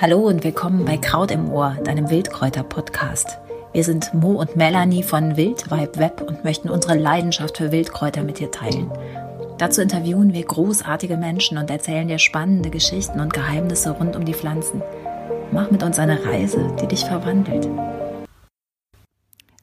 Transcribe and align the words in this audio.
Hallo 0.00 0.20
und 0.20 0.44
willkommen 0.44 0.84
bei 0.86 0.96
Kraut 0.96 1.30
im 1.30 1.50
Ohr, 1.52 1.76
deinem 1.84 2.08
Wildkräuter-Podcast. 2.08 3.38
Wir 3.72 3.84
sind 3.84 4.14
Mo 4.14 4.40
und 4.40 4.56
Melanie 4.56 5.02
von 5.02 5.36
Wildvibe 5.36 5.98
Web 5.98 6.22
und 6.22 6.42
möchten 6.42 6.70
unsere 6.70 6.96
Leidenschaft 6.96 7.58
für 7.58 7.70
Wildkräuter 7.70 8.22
mit 8.22 8.38
dir 8.38 8.50
teilen. 8.50 8.90
Dazu 9.58 9.82
interviewen 9.82 10.32
wir 10.32 10.42
großartige 10.42 11.18
Menschen 11.18 11.58
und 11.58 11.68
erzählen 11.68 12.08
dir 12.08 12.18
spannende 12.18 12.70
Geschichten 12.70 13.20
und 13.20 13.34
Geheimnisse 13.34 13.90
rund 13.90 14.16
um 14.16 14.24
die 14.24 14.34
Pflanzen. 14.34 14.82
Mach 15.52 15.70
mit 15.70 15.82
uns 15.82 15.98
eine 15.98 16.24
Reise, 16.24 16.74
die 16.80 16.86
dich 16.86 17.04
verwandelt. 17.04 17.68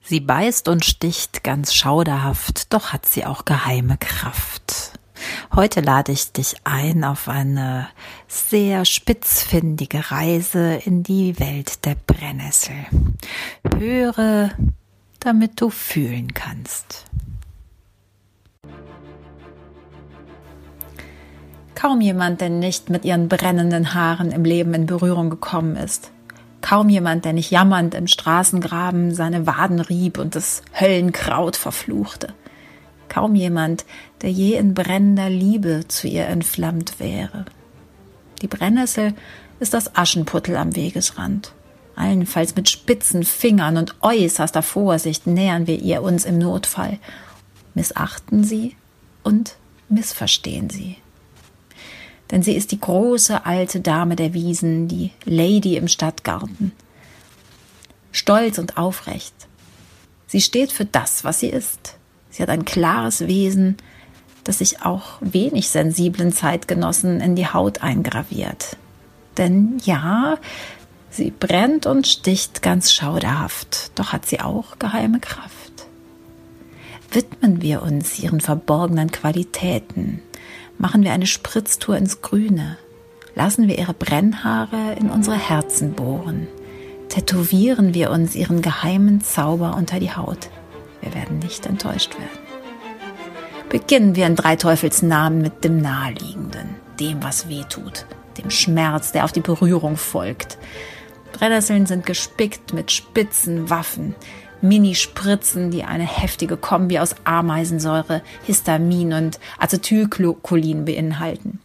Sie 0.04 0.20
beißt 0.20 0.70
und 0.70 0.86
sticht 0.86 1.44
ganz 1.44 1.74
schauderhaft, 1.74 2.74
doch 2.74 2.94
hat 2.94 3.06
sie 3.06 3.26
auch 3.26 3.44
geheime 3.44 3.98
Kraft. 3.98 4.87
Heute 5.58 5.82
lade 5.82 6.12
ich 6.12 6.32
dich 6.34 6.56
ein 6.66 7.04
auf 7.04 7.28
eine 7.28 7.88
sehr 8.28 8.86
spitzfindige 8.86 10.12
Reise 10.12 10.76
in 10.86 11.02
die 11.02 11.40
Welt 11.40 11.84
der 11.84 11.96
Brennnessel. 11.96 12.76
Höre, 13.76 14.52
damit 15.20 15.60
du 15.60 15.72
fühlen 15.72 16.36
kannst. 16.36 17.06
Kaum 21.74 22.02
jemand, 22.02 22.40
der 22.40 22.52
nicht 22.52 22.92
mit 22.92 23.04
ihren 23.04 23.28
brennenden 23.28 23.96
Haaren 23.96 24.32
im 24.32 24.46
Leben 24.46 24.76
in 24.76 24.86
Berührung 24.86 25.32
gekommen 25.32 25.76
ist. 25.76 26.12
Kaum 26.62 26.88
jemand, 26.88 27.26
der 27.26 27.34
nicht 27.34 27.50
jammernd 27.50 27.96
im 27.96 28.06
Straßengraben 28.06 29.12
seine 29.16 29.48
Waden 29.48 29.80
rieb 29.80 30.20
und 30.20 30.36
das 30.36 30.62
Höllenkraut 30.80 31.56
verfluchte 31.56 32.36
kaum 33.10 33.36
jemand, 33.36 33.86
der 34.22 34.32
je 34.32 34.56
in 34.58 34.74
brennender 34.74 35.30
Liebe 35.30 35.86
zu 35.88 36.08
ihr 36.08 36.28
entflammt 36.28 37.00
wäre. 37.00 37.46
Die 38.42 38.48
Brennnessel 38.48 39.14
ist 39.60 39.74
das 39.74 39.96
Aschenputtel 39.96 40.56
am 40.58 40.76
Wegesrand. 40.76 41.54
Allenfalls 41.96 42.56
mit 42.56 42.70
spitzen 42.70 43.24
Fingern 43.24 43.78
und 43.78 43.96
äußerster 44.02 44.62
Vorsicht 44.62 45.26
nähern 45.26 45.66
wir 45.66 45.82
ihr 45.82 46.04
uns 46.04 46.26
im 46.26 46.38
Notfall, 46.38 47.00
missachten 47.74 48.44
sie 48.44 48.76
und 49.24 49.56
missverstehen 49.90 50.70
sie. 50.70 50.98
Denn 52.30 52.44
sie 52.44 52.54
ist 52.54 52.72
die 52.72 52.80
große 52.80 53.46
alte 53.46 53.80
Dame 53.80 54.16
der 54.16 54.34
Wiesen, 54.34 54.88
die 54.88 55.12
Lady 55.26 55.76
im 55.76 55.88
Stadtgarten. 55.88 56.74
Stolz 58.12 58.58
und 58.58 58.78
aufrecht. 58.78 59.34
Sie 60.28 60.42
steht 60.42 60.72
für 60.72 60.86
das, 60.86 61.24
was 61.24 61.40
sie 61.40 61.50
ist, 61.50 61.97
Sie 62.38 62.44
hat 62.44 62.50
ein 62.52 62.66
klares 62.66 63.26
Wesen, 63.26 63.78
das 64.44 64.60
sich 64.60 64.84
auch 64.84 65.18
wenig 65.22 65.70
sensiblen 65.70 66.32
Zeitgenossen 66.32 67.20
in 67.20 67.36
die 67.36 67.48
Haut 67.48 67.82
eingraviert. 67.82 68.78
Denn 69.40 69.80
ja, 69.84 70.38
sie 71.10 71.32
brennt 71.32 71.88
und 71.88 72.06
sticht 72.06 72.62
ganz 72.62 72.94
schauderhaft, 72.94 73.90
doch 73.96 74.14
hat 74.14 74.28
sie 74.28 74.40
auch 74.40 74.78
geheime 74.78 75.20
Kraft. 75.20 75.88
Widmen 77.10 77.64
wir 77.64 77.82
uns 77.82 78.20
ihren 78.20 78.40
verborgenen 78.40 79.12
Qualitäten, 79.12 80.22
machen 80.78 81.04
wir 81.04 81.14
eine 81.14 81.26
Spritztour 81.26 81.98
ins 81.98 82.22
Grüne, 82.22 82.78
lassen 83.34 83.68
wir 83.68 83.80
ihre 83.80 83.96
Brennhaare 83.96 84.94
in 85.00 85.10
unsere 85.10 85.38
Herzen 85.38 85.94
bohren, 85.94 86.48
tätowieren 87.10 87.96
wir 87.96 88.12
uns 88.12 88.36
ihren 88.36 88.62
geheimen 88.62 89.22
Zauber 89.22 89.76
unter 89.76 90.00
die 90.00 90.12
Haut. 90.12 90.52
Wir 91.02 91.14
werden 91.14 91.40
nicht 91.40 91.66
enttäuscht 91.66 92.18
werden. 92.18 92.48
Beginnen 93.70 94.16
wir 94.16 94.26
in 94.28 94.36
drei 94.36 94.56
Teufels 94.56 95.02
Namen 95.02 95.42
mit 95.42 95.64
dem 95.64 95.82
Naheliegenden, 95.82 96.76
dem, 97.00 97.22
was 97.22 97.50
weh 97.50 97.64
tut, 97.68 98.06
dem 98.38 98.50
Schmerz, 98.50 99.12
der 99.12 99.26
auf 99.26 99.32
die 99.32 99.42
Berührung 99.42 99.98
folgt. 99.98 100.58
Brennnesseln 101.34 101.86
sind 101.86 102.06
gespickt 102.06 102.74
mit 102.74 102.92
spitzen 102.92 103.70
Waffen, 103.70 104.16
Minispritzen, 104.62 105.70
die 105.70 105.84
eine 105.84 106.08
heftige 106.08 106.58
Kombi 106.58 107.00
aus 107.00 107.16
Ameisensäure, 107.26 108.22
Histamin 108.44 109.14
und 109.14 109.40
Acetylcholin 109.60 110.86
beinhalten. 110.86 111.60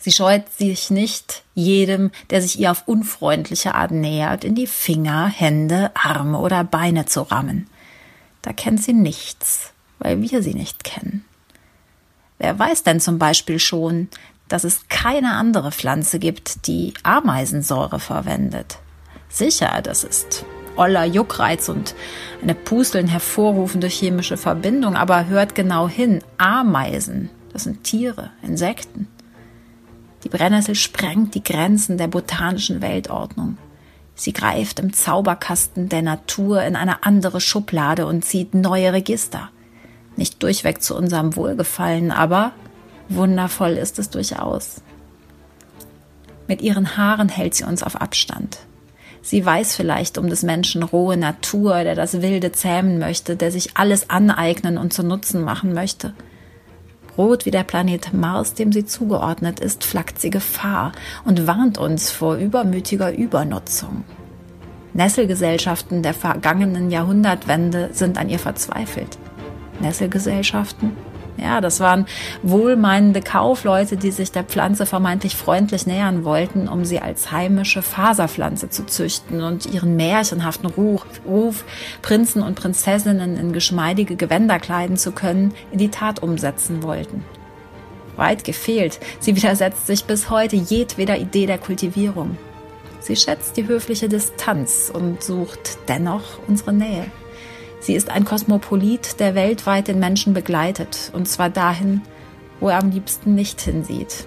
Sie 0.00 0.12
scheut 0.12 0.50
sich 0.50 0.90
nicht, 0.90 1.42
jedem, 1.54 2.10
der 2.30 2.40
sich 2.40 2.58
ihr 2.58 2.70
auf 2.70 2.86
unfreundliche 2.86 3.74
Art 3.74 3.90
nähert, 3.90 4.44
in 4.44 4.54
die 4.54 4.68
Finger, 4.68 5.26
Hände, 5.26 5.90
Arme 5.94 6.38
oder 6.38 6.62
Beine 6.64 7.04
zu 7.04 7.22
rammen. 7.22 7.68
Da 8.42 8.52
kennt 8.52 8.82
sie 8.82 8.92
nichts, 8.92 9.72
weil 9.98 10.22
wir 10.22 10.42
sie 10.42 10.54
nicht 10.54 10.84
kennen. 10.84 11.24
Wer 12.38 12.58
weiß 12.58 12.84
denn 12.84 13.00
zum 13.00 13.18
Beispiel 13.18 13.58
schon, 13.58 14.08
dass 14.48 14.64
es 14.64 14.88
keine 14.88 15.32
andere 15.32 15.72
Pflanze 15.72 16.18
gibt, 16.18 16.66
die 16.66 16.94
Ameisensäure 17.02 18.00
verwendet? 18.00 18.78
Sicher, 19.28 19.80
das 19.82 20.04
ist 20.04 20.44
oller 20.76 21.04
Juckreiz 21.04 21.68
und 21.68 21.94
eine 22.40 22.54
Pusteln 22.54 23.08
hervorrufende 23.08 23.88
chemische 23.88 24.36
Verbindung, 24.36 24.96
aber 24.96 25.26
hört 25.26 25.54
genau 25.54 25.88
hin, 25.88 26.22
Ameisen, 26.38 27.30
das 27.52 27.64
sind 27.64 27.82
Tiere, 27.82 28.30
Insekten. 28.42 29.08
Die 30.24 30.28
Brennnessel 30.28 30.74
sprengt 30.74 31.34
die 31.34 31.42
Grenzen 31.42 31.98
der 31.98 32.08
botanischen 32.08 32.80
Weltordnung. 32.80 33.58
Sie 34.18 34.32
greift 34.32 34.80
im 34.80 34.92
Zauberkasten 34.92 35.88
der 35.88 36.02
Natur 36.02 36.64
in 36.64 36.74
eine 36.74 37.04
andere 37.04 37.40
Schublade 37.40 38.04
und 38.04 38.24
zieht 38.24 38.52
neue 38.52 38.92
Register. 38.92 39.50
Nicht 40.16 40.42
durchweg 40.42 40.82
zu 40.82 40.96
unserem 40.96 41.36
Wohlgefallen, 41.36 42.10
aber 42.10 42.50
wundervoll 43.08 43.74
ist 43.74 44.00
es 44.00 44.10
durchaus. 44.10 44.82
Mit 46.48 46.62
ihren 46.62 46.96
Haaren 46.96 47.28
hält 47.28 47.54
sie 47.54 47.62
uns 47.62 47.84
auf 47.84 48.00
Abstand. 48.00 48.58
Sie 49.22 49.46
weiß 49.46 49.76
vielleicht 49.76 50.18
um 50.18 50.28
des 50.28 50.42
Menschen 50.42 50.82
rohe 50.82 51.16
Natur, 51.16 51.84
der 51.84 51.94
das 51.94 52.20
Wilde 52.20 52.50
zähmen 52.50 52.98
möchte, 52.98 53.36
der 53.36 53.52
sich 53.52 53.76
alles 53.76 54.10
aneignen 54.10 54.78
und 54.78 54.92
zu 54.92 55.04
Nutzen 55.04 55.42
machen 55.42 55.74
möchte– 55.74 56.12
Rot 57.18 57.44
wie 57.44 57.50
der 57.50 57.64
Planet 57.64 58.14
Mars, 58.14 58.54
dem 58.54 58.72
sie 58.72 58.86
zugeordnet 58.86 59.58
ist, 59.58 59.82
flackt 59.82 60.20
sie 60.20 60.30
Gefahr 60.30 60.92
und 61.24 61.48
warnt 61.48 61.76
uns 61.76 62.10
vor 62.10 62.36
übermütiger 62.36 63.12
Übernutzung. 63.12 64.04
Nesselgesellschaften 64.94 66.02
der 66.02 66.14
vergangenen 66.14 66.90
Jahrhundertwende 66.90 67.90
sind 67.92 68.18
an 68.18 68.28
ihr 68.28 68.38
verzweifelt. 68.38 69.18
Nesselgesellschaften? 69.80 70.92
Ja, 71.40 71.60
das 71.60 71.78
waren 71.78 72.06
wohlmeinende 72.42 73.20
Kaufleute, 73.20 73.96
die 73.96 74.10
sich 74.10 74.32
der 74.32 74.42
Pflanze 74.42 74.86
vermeintlich 74.86 75.36
freundlich 75.36 75.86
nähern 75.86 76.24
wollten, 76.24 76.66
um 76.66 76.84
sie 76.84 77.00
als 77.00 77.30
heimische 77.30 77.80
Faserpflanze 77.80 78.70
zu 78.70 78.86
züchten 78.86 79.42
und 79.42 79.66
ihren 79.66 79.94
märchenhaften 79.94 80.68
Ruf, 80.68 81.04
Ruf, 81.24 81.64
Prinzen 82.02 82.42
und 82.42 82.56
Prinzessinnen 82.56 83.36
in 83.36 83.52
geschmeidige 83.52 84.16
Gewänder 84.16 84.58
kleiden 84.58 84.96
zu 84.96 85.12
können, 85.12 85.54
in 85.70 85.78
die 85.78 85.90
Tat 85.90 86.22
umsetzen 86.22 86.82
wollten. 86.82 87.24
Weit 88.16 88.42
gefehlt, 88.42 88.98
sie 89.20 89.36
widersetzt 89.36 89.86
sich 89.86 90.04
bis 90.04 90.30
heute 90.30 90.56
jedweder 90.56 91.18
Idee 91.18 91.46
der 91.46 91.58
Kultivierung. 91.58 92.36
Sie 92.98 93.14
schätzt 93.14 93.56
die 93.56 93.68
höfliche 93.68 94.08
Distanz 94.08 94.90
und 94.92 95.22
sucht 95.22 95.78
dennoch 95.86 96.40
unsere 96.48 96.72
Nähe. 96.72 97.06
Sie 97.80 97.94
ist 97.94 98.10
ein 98.10 98.24
Kosmopolit, 98.24 99.20
der 99.20 99.34
weltweit 99.34 99.88
den 99.88 99.98
Menschen 99.98 100.34
begleitet, 100.34 101.10
und 101.12 101.28
zwar 101.28 101.50
dahin, 101.50 102.02
wo 102.60 102.68
er 102.68 102.78
am 102.78 102.90
liebsten 102.90 103.34
nicht 103.34 103.60
hinsieht. 103.60 104.26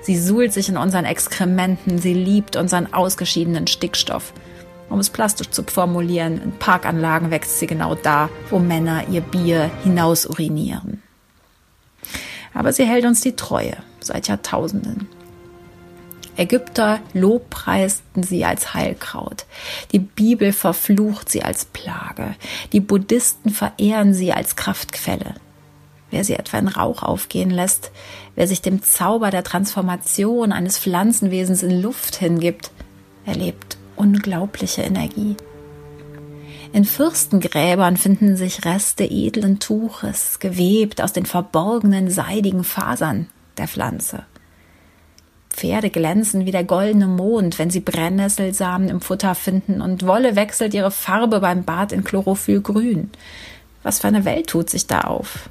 Sie 0.00 0.18
suhlt 0.18 0.52
sich 0.52 0.68
in 0.68 0.78
unseren 0.78 1.04
Exkrementen, 1.04 1.98
sie 1.98 2.14
liebt 2.14 2.56
unseren 2.56 2.92
ausgeschiedenen 2.94 3.66
Stickstoff. 3.66 4.32
Um 4.88 5.00
es 5.00 5.10
plastisch 5.10 5.50
zu 5.50 5.62
formulieren, 5.64 6.40
in 6.40 6.52
Parkanlagen 6.52 7.30
wächst 7.30 7.58
sie 7.58 7.66
genau 7.66 7.94
da, 7.94 8.30
wo 8.48 8.58
Männer 8.58 9.06
ihr 9.10 9.20
Bier 9.20 9.70
hinaus 9.82 10.24
urinieren. 10.24 11.02
Aber 12.54 12.72
sie 12.72 12.86
hält 12.86 13.04
uns 13.04 13.20
die 13.20 13.36
Treue 13.36 13.76
seit 14.00 14.28
Jahrtausenden. 14.28 15.08
Ägypter 16.38 17.00
lobpreisten 17.14 18.22
sie 18.22 18.44
als 18.44 18.72
Heilkraut. 18.72 19.44
Die 19.90 19.98
Bibel 19.98 20.52
verflucht 20.52 21.28
sie 21.28 21.42
als 21.42 21.64
Plage. 21.64 22.36
Die 22.72 22.78
Buddhisten 22.78 23.50
verehren 23.50 24.14
sie 24.14 24.32
als 24.32 24.54
Kraftquelle. 24.54 25.34
Wer 26.10 26.22
sie 26.22 26.34
etwa 26.34 26.58
in 26.58 26.68
Rauch 26.68 27.02
aufgehen 27.02 27.50
lässt, 27.50 27.90
wer 28.36 28.46
sich 28.46 28.62
dem 28.62 28.84
Zauber 28.84 29.30
der 29.30 29.42
Transformation 29.42 30.52
eines 30.52 30.78
Pflanzenwesens 30.78 31.64
in 31.64 31.82
Luft 31.82 32.14
hingibt, 32.14 32.70
erlebt 33.26 33.76
unglaubliche 33.96 34.82
Energie. 34.82 35.36
In 36.72 36.84
Fürstengräbern 36.84 37.96
finden 37.96 38.36
sich 38.36 38.64
Reste 38.64 39.02
edlen 39.04 39.58
Tuches, 39.58 40.38
gewebt 40.38 41.02
aus 41.02 41.12
den 41.12 41.26
verborgenen 41.26 42.10
seidigen 42.10 42.62
Fasern 42.62 43.26
der 43.56 43.66
Pflanze. 43.66 44.24
Pferde 45.58 45.90
glänzen 45.90 46.46
wie 46.46 46.52
der 46.52 46.62
goldene 46.62 47.08
Mond, 47.08 47.58
wenn 47.58 47.68
sie 47.68 47.80
Brennnesselsamen 47.80 48.88
im 48.88 49.00
Futter 49.00 49.34
finden, 49.34 49.80
und 49.80 50.06
Wolle 50.06 50.36
wechselt 50.36 50.72
ihre 50.72 50.92
Farbe 50.92 51.40
beim 51.40 51.64
Bad 51.64 51.90
in 51.90 52.04
Chlorophyllgrün. 52.04 53.10
Was 53.82 53.98
für 53.98 54.06
eine 54.06 54.24
Welt 54.24 54.46
tut 54.46 54.70
sich 54.70 54.86
da 54.86 55.00
auf? 55.00 55.50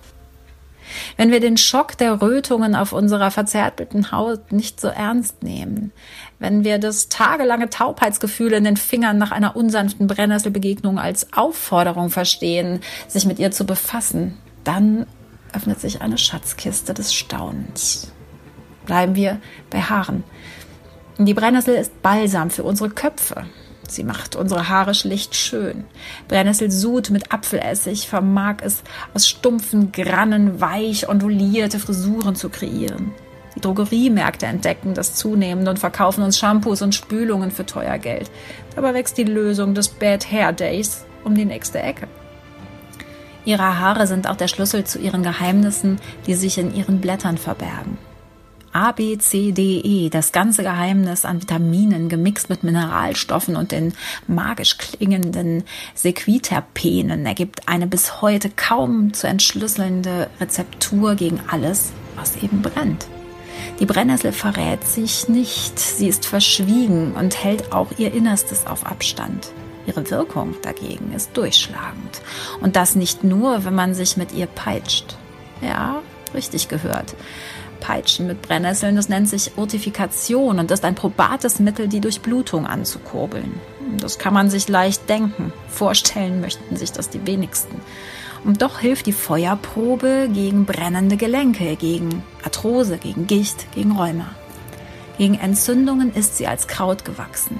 Wenn 1.17 1.29
wir 1.29 1.41
den 1.41 1.57
Schock 1.57 1.97
der 1.97 2.21
Rötungen 2.21 2.73
auf 2.73 2.93
unserer 2.93 3.31
verzärtelten 3.31 4.13
Haut 4.13 4.53
nicht 4.53 4.79
so 4.79 4.87
ernst 4.87 5.43
nehmen, 5.43 5.91
wenn 6.39 6.63
wir 6.63 6.79
das 6.79 7.09
tagelange 7.09 7.69
Taubheitsgefühl 7.69 8.53
in 8.53 8.63
den 8.63 8.77
Fingern 8.77 9.17
nach 9.17 9.31
einer 9.31 9.57
unsanften 9.57 10.07
Brennnesselbegegnung 10.07 10.99
als 10.99 11.33
Aufforderung 11.33 12.11
verstehen, 12.11 12.79
sich 13.09 13.25
mit 13.25 13.39
ihr 13.39 13.51
zu 13.51 13.65
befassen, 13.65 14.37
dann 14.63 15.05
öffnet 15.51 15.81
sich 15.81 16.01
eine 16.01 16.17
Schatzkiste 16.17 16.93
des 16.93 17.13
Staunens. 17.13 18.13
Bleiben 18.87 19.15
wir 19.15 19.39
bei 19.69 19.81
Haaren. 19.81 20.23
Die 21.19 21.33
Brennnessel 21.33 21.75
ist 21.75 22.01
Balsam 22.01 22.49
für 22.49 22.63
unsere 22.63 22.89
Köpfe. 22.89 23.45
Sie 23.87 24.03
macht 24.03 24.35
unsere 24.35 24.69
Haare 24.69 24.95
schlicht 24.95 25.35
schön. 25.35 25.83
Brennnesselsud 26.27 27.09
mit 27.09 27.31
Apfelessig 27.31 28.07
vermag 28.07 28.57
es, 28.61 28.83
aus 29.13 29.27
stumpfen 29.27 29.91
Grannen 29.91 30.59
weich 30.59 31.07
ondulierte 31.07 31.79
Frisuren 31.79 32.35
zu 32.35 32.49
kreieren. 32.49 33.11
Die 33.55 33.61
Drogeriemärkte 33.61 34.45
entdecken 34.45 34.93
das 34.93 35.15
zunehmend 35.15 35.67
und 35.67 35.79
verkaufen 35.79 36.23
uns 36.23 36.37
Shampoos 36.37 36.81
und 36.81 36.95
Spülungen 36.95 37.51
für 37.51 37.65
teuer 37.65 37.97
Geld. 37.97 38.29
Dabei 38.75 38.93
wächst 38.93 39.17
die 39.17 39.23
Lösung 39.23 39.73
des 39.73 39.87
Bad 39.87 40.31
Hair 40.31 40.53
Days 40.53 41.05
um 41.23 41.33
die 41.33 41.45
nächste 41.45 41.81
Ecke. 41.81 42.07
Ihre 43.45 43.79
Haare 43.79 44.07
sind 44.07 44.29
auch 44.29 44.35
der 44.35 44.47
Schlüssel 44.47 44.83
zu 44.83 44.99
ihren 44.99 45.23
Geheimnissen, 45.23 45.99
die 46.27 46.35
sich 46.35 46.57
in 46.57 46.75
ihren 46.75 47.01
Blättern 47.01 47.37
verbergen. 47.37 47.97
A, 48.77 48.91
B, 48.91 49.17
C, 49.17 49.53
D, 49.53 49.79
E, 49.79 50.09
das 50.11 50.31
ganze 50.31 50.61
Geheimnis 50.61 51.25
an 51.25 51.41
Vitaminen 51.41 52.09
gemixt 52.09 52.47
mit 52.47 52.63
Mineralstoffen 52.63 53.55
und 53.55 53.71
den 53.71 53.95
magisch 54.27 54.77
klingenden 54.77 55.63
Sequiterpenen 55.95 57.25
ergibt 57.25 57.67
eine 57.67 57.87
bis 57.87 58.21
heute 58.21 58.51
kaum 58.51 59.13
zu 59.13 59.25
entschlüsselnde 59.25 60.29
Rezeptur 60.39 61.15
gegen 61.15 61.39
alles, 61.47 61.91
was 62.15 62.35
eben 62.43 62.61
brennt. 62.61 63.07
Die 63.79 63.87
Brennnessel 63.87 64.31
verrät 64.31 64.83
sich 64.83 65.27
nicht, 65.27 65.79
sie 65.79 66.07
ist 66.07 66.27
verschwiegen 66.27 67.13
und 67.13 67.43
hält 67.43 67.73
auch 67.73 67.87
ihr 67.97 68.13
Innerstes 68.13 68.67
auf 68.67 68.85
Abstand. 68.85 69.53
Ihre 69.87 70.07
Wirkung 70.11 70.53
dagegen 70.61 71.13
ist 71.15 71.35
durchschlagend. 71.35 72.21
Und 72.61 72.75
das 72.75 72.95
nicht 72.95 73.23
nur, 73.23 73.65
wenn 73.65 73.73
man 73.73 73.95
sich 73.95 74.17
mit 74.17 74.33
ihr 74.33 74.45
peitscht. 74.45 75.17
Ja, 75.63 76.03
richtig 76.35 76.67
gehört. 76.67 77.15
Peitschen 77.79 78.27
mit 78.27 78.41
Brennnesseln. 78.41 78.95
Das 78.95 79.09
nennt 79.09 79.29
sich 79.29 79.57
Urtifikation 79.57 80.59
und 80.59 80.71
ist 80.71 80.85
ein 80.85 80.95
probates 80.95 81.59
Mittel, 81.59 81.87
die 81.87 81.99
Durchblutung 81.99 82.65
anzukurbeln. 82.65 83.59
Das 83.99 84.17
kann 84.17 84.33
man 84.33 84.49
sich 84.49 84.67
leicht 84.67 85.09
denken. 85.09 85.53
Vorstellen 85.69 86.41
möchten 86.41 86.75
sich 86.75 86.91
das 86.91 87.09
die 87.09 87.25
wenigsten. 87.25 87.81
Und 88.43 88.61
doch 88.61 88.79
hilft 88.79 89.07
die 89.07 89.13
Feuerprobe 89.13 90.29
gegen 90.31 90.65
brennende 90.65 91.17
Gelenke, 91.17 91.75
gegen 91.75 92.23
Arthrose, 92.43 92.97
gegen 92.97 93.27
Gicht, 93.27 93.71
gegen 93.73 93.93
Rheuma. 93.93 94.29
Gegen 95.17 95.35
Entzündungen 95.35 96.13
ist 96.13 96.37
sie 96.37 96.47
als 96.47 96.67
Kraut 96.67 97.03
gewachsen. 97.03 97.59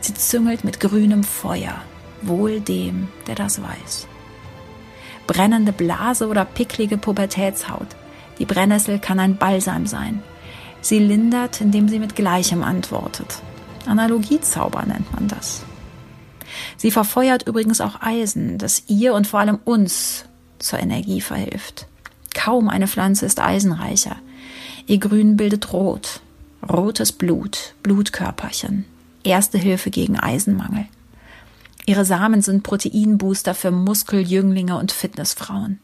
Sie 0.00 0.14
züngelt 0.14 0.64
mit 0.64 0.80
grünem 0.80 1.22
Feuer, 1.22 1.82
wohl 2.22 2.60
dem, 2.60 3.08
der 3.26 3.34
das 3.34 3.62
weiß. 3.62 4.06
Brennende 5.26 5.72
Blase 5.72 6.28
oder 6.28 6.44
picklige 6.44 6.98
Pubertätshaut, 6.98 7.88
die 8.38 8.46
Brennnessel 8.46 8.98
kann 8.98 9.20
ein 9.20 9.36
Balsam 9.36 9.86
sein. 9.86 10.22
Sie 10.80 10.98
lindert, 10.98 11.60
indem 11.60 11.88
sie 11.88 11.98
mit 11.98 12.14
Gleichem 12.14 12.62
antwortet. 12.62 13.40
Analogiezauber 13.86 14.84
nennt 14.84 15.12
man 15.12 15.28
das. 15.28 15.62
Sie 16.76 16.90
verfeuert 16.90 17.46
übrigens 17.46 17.80
auch 17.80 18.00
Eisen, 18.00 18.58
das 18.58 18.84
ihr 18.88 19.14
und 19.14 19.26
vor 19.26 19.40
allem 19.40 19.58
uns 19.64 20.26
zur 20.58 20.78
Energie 20.78 21.20
verhilft. 21.20 21.86
Kaum 22.34 22.68
eine 22.68 22.88
Pflanze 22.88 23.26
ist 23.26 23.40
eisenreicher. 23.40 24.16
Ihr 24.86 24.98
Grün 24.98 25.36
bildet 25.36 25.72
Rot. 25.72 26.20
Rotes 26.70 27.12
Blut, 27.12 27.74
Blutkörperchen. 27.82 28.84
Erste 29.22 29.58
Hilfe 29.58 29.90
gegen 29.90 30.18
Eisenmangel. 30.18 30.86
Ihre 31.86 32.04
Samen 32.04 32.42
sind 32.42 32.62
Proteinbooster 32.62 33.54
für 33.54 33.70
Muskeljünglinge 33.70 34.78
und 34.78 34.92
Fitnessfrauen 34.92 35.80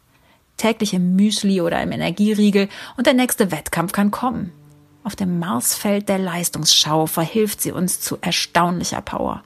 täglich 0.60 0.94
im 0.94 1.16
Müsli 1.16 1.60
oder 1.60 1.82
im 1.82 1.92
Energieriegel 1.92 2.68
und 2.96 3.06
der 3.06 3.14
nächste 3.14 3.50
Wettkampf 3.50 3.92
kann 3.92 4.10
kommen. 4.10 4.52
Auf 5.02 5.16
dem 5.16 5.38
Marsfeld 5.38 6.08
der 6.08 6.18
Leistungsschau 6.18 7.06
verhilft 7.06 7.62
sie 7.62 7.72
uns 7.72 8.00
zu 8.00 8.18
erstaunlicher 8.20 9.00
Power. 9.00 9.42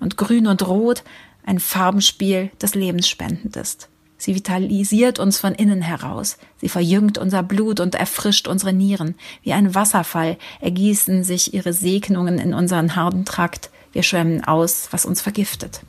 Und 0.00 0.16
Grün 0.16 0.46
und 0.46 0.66
Rot 0.66 1.02
ein 1.44 1.58
Farbenspiel, 1.58 2.50
das 2.58 2.74
lebensspendend 2.74 3.56
ist. 3.56 3.88
Sie 4.18 4.36
vitalisiert 4.36 5.18
uns 5.18 5.40
von 5.40 5.54
innen 5.54 5.82
heraus. 5.82 6.36
Sie 6.58 6.68
verjüngt 6.68 7.18
unser 7.18 7.42
Blut 7.42 7.80
und 7.80 7.96
erfrischt 7.96 8.46
unsere 8.46 8.72
Nieren. 8.72 9.16
Wie 9.42 9.52
ein 9.52 9.74
Wasserfall 9.74 10.36
ergießen 10.60 11.24
sich 11.24 11.54
ihre 11.54 11.72
Segnungen 11.72 12.38
in 12.38 12.54
unseren 12.54 12.94
harten 12.94 13.24
Trakt. 13.24 13.70
Wir 13.90 14.04
schwemmen 14.04 14.44
aus, 14.44 14.88
was 14.92 15.06
uns 15.06 15.20
vergiftet. 15.20 15.80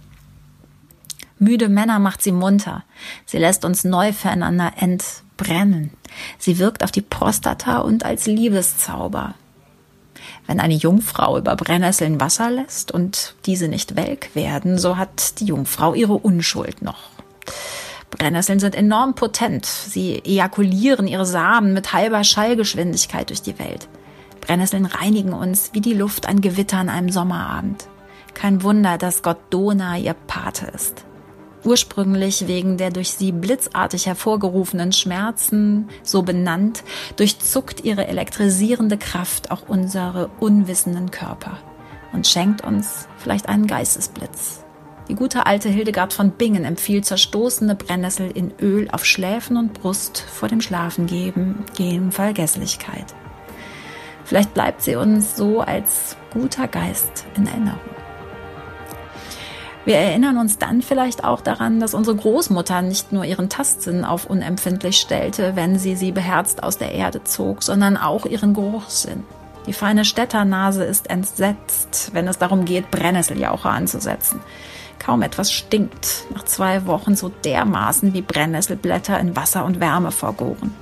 Müde 1.44 1.70
Männer 1.70 2.00
macht 2.00 2.22
sie 2.22 2.32
munter. 2.32 2.84
Sie 3.26 3.38
lässt 3.38 3.66
uns 3.66 3.84
neu 3.84 4.14
füreinander 4.14 4.74
entbrennen. 4.78 5.92
Sie 6.38 6.58
wirkt 6.60 6.84
auf 6.84 6.92
die 6.92 7.02
Prostata 7.02 7.80
und 7.80 8.06
als 8.06 8.26
Liebeszauber. 8.26 9.36
Wenn 10.48 10.60
eine 10.60 10.76
Jungfrau 10.76 11.38
über 11.38 11.56
Brennnesseln 11.56 12.20
Wasser 12.20 12.50
lässt 12.50 12.92
und 12.92 13.36
diese 13.46 13.68
nicht 13.68 13.96
welk 13.96 14.36
werden, 14.36 14.78
so 14.78 14.98
hat 14.98 15.40
die 15.40 15.46
Jungfrau 15.46 15.94
ihre 15.94 16.14
Unschuld 16.14 16.82
noch. 16.82 17.10
Brennnesseln 18.10 18.60
sind 18.60 18.76
enorm 18.76 19.16
potent. 19.16 19.66
Sie 19.66 20.20
ejakulieren 20.20 21.08
ihre 21.08 21.26
Samen 21.26 21.74
mit 21.74 21.94
halber 21.94 22.24
Schallgeschwindigkeit 22.24 23.30
durch 23.30 23.42
die 23.42 23.58
Welt. 23.58 23.88
Brennnesseln 24.42 24.86
reinigen 24.86 25.34
uns 25.34 25.72
wie 25.74 25.82
die 25.82 25.94
Luft 25.94 26.28
ein 26.28 26.42
Gewitter 26.42 26.78
an 26.78 26.90
einem 26.90 27.10
Sommerabend. 27.10 27.88
Kein 28.34 28.64
Wunder, 28.64 28.98
dass 28.98 29.24
Gott 29.24 29.40
Dona 29.50 29.98
ihr 29.98 30.14
Pate 30.14 30.68
ist 30.68 31.06
ursprünglich 31.64 32.48
wegen 32.48 32.78
der 32.78 32.92
durch 32.92 33.12
sie 33.12 33.32
blitzartig 33.32 34.06
hervorgerufenen 34.06 34.92
Schmerzen 34.92 35.90
so 36.04 36.24
benannt, 36.24 36.84
durchzuckt 37.16 37.84
ihre 37.84 38.08
elektrisierende 38.08 38.98
Kraft 38.98 39.52
auch 39.52 39.68
unsere 39.68 40.30
unwissenden 40.40 41.12
Körper 41.12 41.58
und 42.14 42.28
schenkt 42.28 42.64
uns 42.64 43.08
vielleicht 43.18 43.50
einen 43.50 43.68
Geistesblitz. 43.68 44.64
Die 45.10 45.16
gute 45.16 45.46
alte 45.46 45.68
Hildegard 45.68 46.14
von 46.14 46.32
Bingen 46.32 46.64
empfiehlt 46.64 47.06
zerstoßene 47.06 47.76
Brennnessel 47.76 48.32
in 48.32 48.54
Öl 48.62 48.90
auf 48.92 49.06
Schläfen 49.06 49.58
und 49.58 49.74
Brust 49.74 50.22
vor 50.22 50.48
dem 50.48 50.62
Schlafengeben 50.62 51.66
gegen 51.76 52.12
Vergesslichkeit. 52.12 53.14
Vielleicht 54.24 54.54
bleibt 54.54 54.82
sie 54.82 54.96
uns 54.96 55.36
so 55.36 55.60
als 55.60 56.16
guter 56.32 56.70
Geist 56.70 57.26
in 57.36 57.46
Erinnerung. 57.48 57.93
Wir 59.86 59.98
erinnern 59.98 60.38
uns 60.38 60.58
dann 60.58 60.82
vielleicht 60.82 61.26
auch 61.26 61.42
daran, 61.42 61.82
dass 61.82 61.94
unsere 61.94 62.16
Großmutter 62.16 62.82
nicht 62.82 63.12
nur 63.12 63.26
ihren 63.26 63.50
Tastsinn 63.50 64.06
auf 64.06 64.26
unempfindlich 64.26 64.98
stellte, 64.98 65.58
wenn 65.58 65.78
sie 65.78 65.98
sie 65.98 66.14
beherzt 66.14 66.64
aus 66.64 66.78
der 66.78 66.94
Erde 66.94 67.26
zog, 67.26 67.64
sondern 67.64 67.98
auch 67.98 68.26
ihren 68.26 68.54
Geruchssinn. 68.54 69.26
Die 69.68 69.74
feine 69.74 70.06
Städternase 70.06 70.86
ist 70.86 71.10
entsetzt, 71.10 72.12
wenn 72.14 72.30
es 72.30 72.38
darum 72.38 72.64
geht, 72.64 72.92
Brennnesseljauche 72.92 73.70
anzusetzen. 73.70 74.40
Kaum 75.00 75.22
etwas 75.22 75.52
stinkt 75.52 76.28
nach 76.34 76.46
zwei 76.46 76.86
Wochen 76.86 77.18
so 77.18 77.28
dermaßen 77.28 78.14
wie 78.14 78.22
Brennnesselblätter 78.22 79.20
in 79.20 79.36
Wasser 79.36 79.66
und 79.66 79.82
Wärme 79.82 80.12
vergoren. 80.12 80.74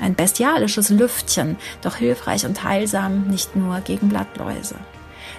Ein 0.00 0.14
bestialisches 0.14 0.90
Lüftchen, 0.90 1.56
doch 1.80 1.96
hilfreich 1.96 2.46
und 2.46 2.62
heilsam 2.62 3.22
nicht 3.28 3.56
nur 3.56 3.80
gegen 3.80 4.08
Blattläuse 4.08 4.76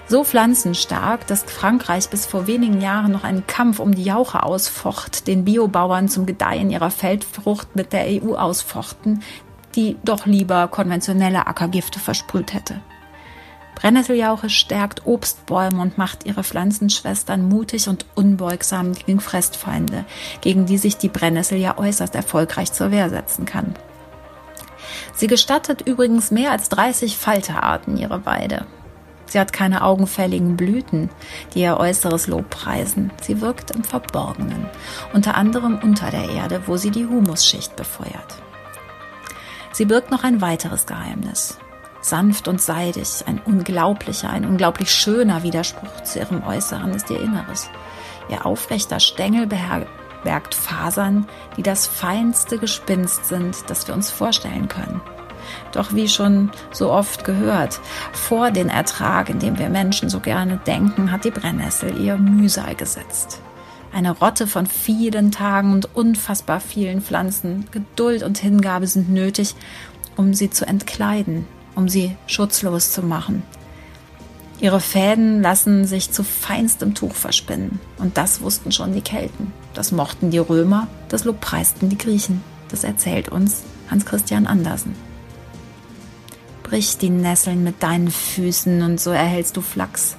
so 0.08 0.24
pflanzenstark, 0.24 1.26
dass 1.28 1.44
Frankreich 1.44 2.10
bis 2.10 2.26
vor 2.26 2.48
wenigen 2.48 2.82
Jahren 2.82 3.12
noch 3.12 3.24
einen 3.24 3.48
Kampf 3.48 3.80
um 3.80 3.96
die 3.96 4.04
Jauche 4.04 4.44
ausfocht, 4.44 5.28
den 5.28 5.46
Biobauern 5.46 6.10
zum 6.10 6.26
Gedeihen 6.26 6.70
ihrer 6.70 6.92
Feldfrucht 6.92 7.76
mit 7.76 7.94
der 7.94 8.06
EU 8.08 8.36
ausfochten, 8.36 9.24
die 9.76 9.98
doch 10.04 10.26
lieber 10.26 10.68
konventionelle 10.68 11.48
Ackergifte 11.48 12.00
versprüht 12.00 12.54
hätte. 12.54 12.82
Brennnesseljauche 13.76 14.50
stärkt 14.50 15.06
Obstbäume 15.06 15.82
und 15.82 15.98
macht 15.98 16.26
ihre 16.26 16.44
Pflanzenschwestern 16.44 17.48
mutig 17.48 17.90
und 17.90 18.06
unbeugsam 18.16 18.94
gegen 18.94 19.20
Fressfeinde, 19.20 20.06
gegen 20.42 20.66
die 20.66 20.78
sich 20.78 20.98
die 20.98 21.10
Brennnessel 21.10 21.58
ja 21.58 21.78
äußerst 21.78 22.14
erfolgreich 22.14 22.72
zur 22.72 22.92
Wehr 22.92 23.10
setzen 23.10 23.46
kann. 23.46 23.74
Sie 25.16 25.28
gestattet 25.28 25.82
übrigens 25.82 26.30
mehr 26.30 26.52
als 26.52 26.70
30 26.70 27.18
Falterarten 27.18 27.98
ihre 27.98 28.26
Weide. 28.26 28.66
Sie 29.26 29.40
hat 29.40 29.54
keine 29.54 29.84
augenfälligen 29.84 30.58
Blüten, 30.58 31.10
die 31.54 31.62
ihr 31.62 31.78
äußeres 31.78 32.28
Lob 32.28 32.50
preisen. 32.50 33.12
Sie 33.22 33.42
wirkt 33.42 33.72
im 33.72 33.84
Verborgenen, 33.84 34.68
unter 35.14 35.36
anderem 35.36 35.80
unter 35.82 36.12
der 36.12 36.30
Erde, 36.30 36.62
wo 36.66 36.78
sie 36.78 36.92
die 36.92 37.06
Humusschicht 37.06 37.76
befeuert. 37.76 38.42
Sie 39.72 39.86
birgt 39.86 40.12
noch 40.12 40.24
ein 40.24 40.42
weiteres 40.42 40.86
Geheimnis. 40.86 41.58
Sanft 42.02 42.48
und 42.48 42.62
seidig, 42.62 43.24
ein 43.26 43.40
unglaublicher, 43.40 44.30
ein 44.30 44.46
unglaublich 44.46 44.92
schöner 44.92 45.42
Widerspruch 45.42 46.04
zu 46.04 46.20
ihrem 46.20 46.44
Äußeren 46.44 46.94
ist 46.94 47.10
ihr 47.10 47.22
Inneres. 47.22 47.70
Ihr 48.30 48.46
aufrechter 48.46 49.00
Stängel 49.00 49.48
bergt 49.48 50.54
Fasern, 50.54 51.28
die 51.58 51.64
das 51.64 51.88
feinste 51.88 52.58
Gespinst 52.58 53.26
sind, 53.26 53.70
das 53.70 53.88
wir 53.88 53.96
uns 53.96 54.12
vorstellen 54.12 54.68
können. 54.68 55.02
Doch 55.72 55.94
wie 55.94 56.08
schon 56.08 56.52
so 56.72 56.92
oft 56.92 57.26
gehört, 57.26 57.80
vor 58.12 58.52
den 58.52 58.70
Ertrag, 58.70 59.30
in 59.30 59.40
dem 59.40 59.58
wir 59.60 59.70
Menschen 59.70 60.10
so 60.10 60.20
gerne 60.20 60.58
denken, 60.66 61.12
hat 61.12 61.26
die 61.26 61.32
Brennnessel 61.32 61.98
ihr 62.00 62.18
Mühsal 62.18 62.76
gesetzt. 62.76 63.42
Eine 63.94 64.12
Rotte 64.12 64.48
von 64.48 64.66
vielen 64.66 65.32
Tagen 65.32 65.72
und 65.72 65.96
unfassbar 65.96 66.60
vielen 66.60 67.02
Pflanzen. 67.02 67.66
Geduld 67.72 68.24
und 68.24 68.40
Hingabe 68.40 68.88
sind 68.88 69.12
nötig, 69.12 69.56
um 70.18 70.34
sie 70.34 70.50
zu 70.50 70.66
entkleiden, 70.66 71.46
um 71.76 71.88
sie 71.88 72.16
schutzlos 72.26 72.92
zu 72.92 73.04
machen. 73.04 73.44
Ihre 74.60 74.80
Fäden 74.80 75.42
lassen 75.42 75.86
sich 75.86 76.12
zu 76.12 76.24
feinstem 76.24 76.96
Tuch 76.96 77.14
verspinnen. 77.16 77.80
Und 77.98 78.18
das 78.18 78.42
wussten 78.42 78.72
schon 78.72 78.94
die 78.94 79.02
Kelten. 79.02 79.52
Das 79.74 79.92
mochten 79.92 80.32
die 80.32 80.38
Römer, 80.38 80.88
das 81.10 81.26
lobpreisten 81.26 81.90
die 81.90 81.98
Griechen. 81.98 82.42
Das 82.70 82.84
erzählt 82.84 83.30
uns 83.30 83.64
Hans 83.92 84.06
Christian 84.06 84.48
Andersen. 84.48 84.96
Brich 86.64 86.98
die 86.98 87.10
Nesseln 87.10 87.64
mit 87.64 87.84
deinen 87.84 88.10
Füßen 88.10 88.82
und 88.82 89.00
so 89.00 89.12
erhältst 89.12 89.58
du 89.58 89.62
Flachs. 89.62 90.16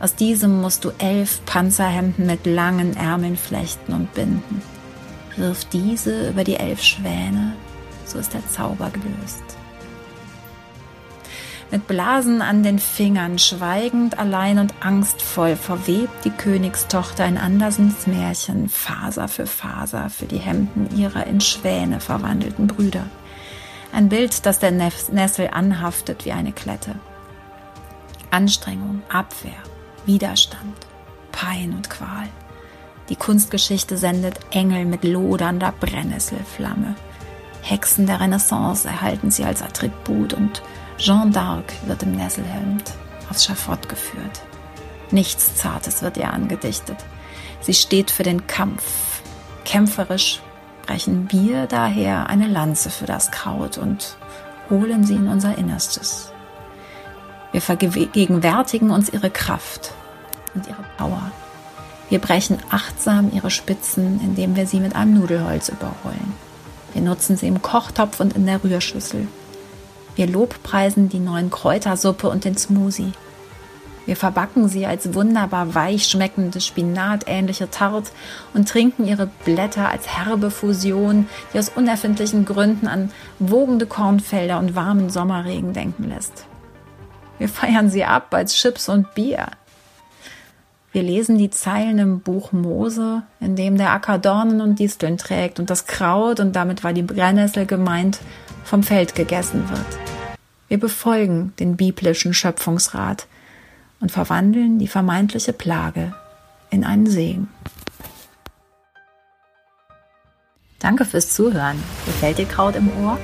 Aus 0.00 0.14
diesem 0.14 0.60
musst 0.60 0.84
du 0.84 0.90
elf 0.98 1.40
Panzerhemden 1.46 2.26
mit 2.26 2.46
langen 2.46 2.96
Ärmeln 2.96 3.36
flechten 3.36 3.92
und 3.92 4.12
binden. 4.14 4.62
Wirf 5.36 5.64
diese 5.66 6.30
über 6.30 6.44
die 6.44 6.56
elf 6.56 6.82
Schwäne, 6.82 7.54
so 8.04 8.18
ist 8.18 8.34
der 8.34 8.46
Zauber 8.48 8.90
gelöst. 8.90 9.42
Mit 11.70 11.86
Blasen 11.86 12.40
an 12.40 12.62
den 12.62 12.78
Fingern, 12.78 13.38
schweigend, 13.38 14.18
allein 14.18 14.58
und 14.58 14.72
angstvoll, 14.80 15.54
verwebt 15.54 16.24
die 16.24 16.30
Königstochter 16.30 17.26
in 17.26 17.36
Andersens 17.36 18.06
Märchen 18.06 18.70
Faser 18.70 19.28
für 19.28 19.46
Faser 19.46 20.08
für 20.08 20.24
die 20.24 20.38
Hemden 20.38 20.88
ihrer 20.96 21.26
in 21.26 21.42
Schwäne 21.42 22.00
verwandelten 22.00 22.68
Brüder. 22.68 23.04
Ein 23.92 24.08
Bild, 24.08 24.46
das 24.46 24.58
der 24.58 24.70
Nessel 24.70 25.48
anhaftet 25.50 26.24
wie 26.24 26.32
eine 26.32 26.52
Klette. 26.52 26.94
Anstrengung, 28.30 29.02
Abwehr, 29.08 29.62
Widerstand, 30.04 30.86
Pein 31.32 31.72
und 31.72 31.88
Qual. 31.88 32.28
Die 33.08 33.16
Kunstgeschichte 33.16 33.96
sendet 33.96 34.38
Engel 34.50 34.84
mit 34.84 35.04
lodernder 35.04 35.72
Brennnesselflamme. 35.80 36.94
Hexen 37.62 38.06
der 38.06 38.20
Renaissance 38.20 38.86
erhalten 38.86 39.30
sie 39.30 39.44
als 39.44 39.62
Attribut 39.62 40.34
und 40.34 40.62
Jeanne 40.98 41.32
d'Arc 41.32 41.64
wird 41.86 42.02
im 42.02 42.12
Nesselhemd 42.12 42.92
aufs 43.30 43.44
Schafott 43.44 43.88
geführt. 43.88 44.42
Nichts 45.10 45.56
Zartes 45.56 46.02
wird 46.02 46.16
ihr 46.16 46.32
angedichtet. 46.32 46.98
Sie 47.60 47.74
steht 47.74 48.10
für 48.10 48.22
den 48.22 48.46
Kampf. 48.46 49.22
Kämpferisch 49.64 50.40
brechen 50.88 51.30
wir 51.30 51.66
daher 51.66 52.30
eine 52.30 52.48
Lanze 52.48 52.88
für 52.88 53.04
das 53.04 53.30
Kraut 53.30 53.76
und 53.76 54.16
holen 54.70 55.04
sie 55.04 55.16
in 55.16 55.28
unser 55.28 55.58
Innerstes. 55.58 56.32
Wir 57.52 57.60
vergegenwärtigen 57.60 58.90
uns 58.90 59.10
ihre 59.10 59.28
Kraft 59.28 59.92
und 60.54 60.66
ihre 60.66 60.82
Power. 60.96 61.30
Wir 62.08 62.18
brechen 62.20 62.56
achtsam 62.70 63.30
ihre 63.34 63.50
Spitzen, 63.50 64.18
indem 64.22 64.56
wir 64.56 64.66
sie 64.66 64.80
mit 64.80 64.96
einem 64.96 65.20
Nudelholz 65.20 65.68
überrollen. 65.68 66.32
Wir 66.94 67.02
nutzen 67.02 67.36
sie 67.36 67.48
im 67.48 67.60
Kochtopf 67.60 68.18
und 68.20 68.34
in 68.34 68.46
der 68.46 68.64
Rührschüssel. 68.64 69.28
Wir 70.16 70.26
lobpreisen 70.26 71.10
die 71.10 71.20
neuen 71.20 71.50
Kräutersuppe 71.50 72.30
und 72.30 72.46
den 72.46 72.56
Smoothie. 72.56 73.12
Wir 74.08 74.16
verbacken 74.16 74.70
sie 74.70 74.86
als 74.86 75.12
wunderbar 75.12 75.74
weich 75.74 76.06
schmeckende 76.06 76.62
spinatähnliche 76.62 77.70
Tart 77.70 78.10
und 78.54 78.66
trinken 78.66 79.06
ihre 79.06 79.28
Blätter 79.44 79.90
als 79.90 80.08
herbe 80.08 80.50
Fusion, 80.50 81.28
die 81.52 81.58
aus 81.58 81.68
unerfindlichen 81.68 82.46
Gründen 82.46 82.86
an 82.86 83.10
wogende 83.38 83.84
Kornfelder 83.84 84.60
und 84.60 84.74
warmen 84.74 85.10
Sommerregen 85.10 85.74
denken 85.74 86.08
lässt. 86.08 86.46
Wir 87.36 87.50
feiern 87.50 87.90
sie 87.90 88.04
ab 88.04 88.32
als 88.32 88.54
Chips 88.54 88.88
und 88.88 89.14
Bier. 89.14 89.48
Wir 90.90 91.02
lesen 91.02 91.36
die 91.36 91.50
Zeilen 91.50 91.98
im 91.98 92.20
Buch 92.20 92.50
Mose, 92.50 93.24
in 93.40 93.56
dem 93.56 93.76
der 93.76 93.92
Acker 93.92 94.16
Dornen 94.16 94.62
und 94.62 94.78
Disteln 94.78 95.18
trägt 95.18 95.60
und 95.60 95.68
das 95.68 95.86
Kraut, 95.86 96.40
und 96.40 96.56
damit 96.56 96.82
war 96.82 96.94
die 96.94 97.02
Brennnessel 97.02 97.66
gemeint, 97.66 98.20
vom 98.64 98.82
Feld 98.82 99.14
gegessen 99.14 99.68
wird. 99.68 99.98
Wir 100.68 100.80
befolgen 100.80 101.52
den 101.58 101.76
biblischen 101.76 102.32
Schöpfungsrat 102.32 103.26
und 104.00 104.12
verwandeln 104.12 104.78
die 104.78 104.88
vermeintliche 104.88 105.52
Plage 105.52 106.14
in 106.70 106.84
einen 106.84 107.06
Segen. 107.06 107.48
Danke 110.78 111.04
fürs 111.04 111.34
Zuhören. 111.34 111.82
Gefällt 112.06 112.38
dir 112.38 112.46
Kraut 112.46 112.76
im 112.76 112.88
Ohr? 113.04 113.18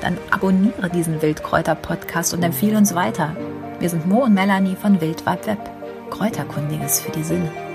Dann 0.00 0.16
abonniere 0.30 0.88
diesen 0.88 1.20
Wildkräuter-Podcast 1.20 2.32
und 2.34 2.42
empfehle 2.42 2.78
uns 2.78 2.94
weiter. 2.94 3.36
Wir 3.78 3.90
sind 3.90 4.06
Mo 4.06 4.24
und 4.24 4.34
Melanie 4.34 4.76
von 4.76 5.00
Wildwald 5.00 5.46
Web. 5.46 5.58
Kräuterkundiges 6.10 7.00
für 7.00 7.12
die 7.12 7.24
Sinne. 7.24 7.69